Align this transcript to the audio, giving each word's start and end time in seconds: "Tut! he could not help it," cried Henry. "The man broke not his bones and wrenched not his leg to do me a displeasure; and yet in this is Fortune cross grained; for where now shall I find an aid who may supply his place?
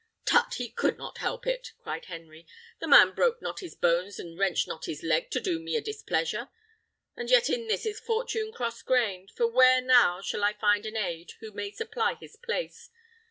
"Tut! 0.25 0.55
he 0.55 0.69
could 0.71 0.97
not 0.97 1.19
help 1.19 1.45
it," 1.45 1.73
cried 1.77 2.05
Henry. 2.05 2.47
"The 2.79 2.87
man 2.87 3.11
broke 3.11 3.39
not 3.39 3.59
his 3.59 3.75
bones 3.75 4.17
and 4.17 4.35
wrenched 4.35 4.67
not 4.67 4.85
his 4.85 5.03
leg 5.03 5.29
to 5.29 5.39
do 5.39 5.59
me 5.59 5.75
a 5.75 5.79
displeasure; 5.81 6.49
and 7.15 7.29
yet 7.29 7.51
in 7.51 7.67
this 7.67 7.85
is 7.85 7.99
Fortune 7.99 8.51
cross 8.51 8.81
grained; 8.81 9.29
for 9.29 9.45
where 9.45 9.79
now 9.79 10.19
shall 10.19 10.43
I 10.43 10.53
find 10.53 10.87
an 10.87 10.97
aid 10.97 11.33
who 11.39 11.51
may 11.51 11.69
supply 11.69 12.15
his 12.15 12.35
place? 12.35 12.89